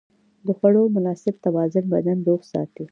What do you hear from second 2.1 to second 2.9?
روغ ساتي.